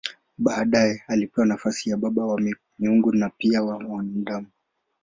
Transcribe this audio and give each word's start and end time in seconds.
Baadaye 0.37 1.03
alipewa 1.07 1.47
nafasi 1.47 1.89
ya 1.89 1.97
baba 1.97 2.25
wa 2.25 2.41
miungu 2.79 3.11
na 3.13 3.29
pia 3.29 3.63
wa 3.63 3.77
wanadamu. 3.77 4.47